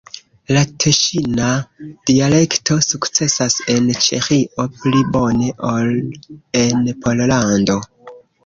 La 0.55 0.61
teŝina 0.83 1.49
dialekto 2.11 2.77
sukcesas 2.87 3.59
en 3.75 3.91
Ĉeĥio 4.07 4.67
pli 4.81 5.05
bone 5.19 5.55
ol 5.75 5.95
en 6.67 6.93
Pollando. 7.07 7.79